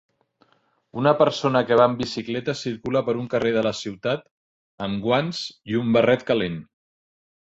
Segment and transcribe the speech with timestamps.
[1.01, 4.25] Una persona que va en bicicleta circula per un carrer de la ciutat
[4.87, 5.43] amb guants
[5.75, 6.57] i un barret calent.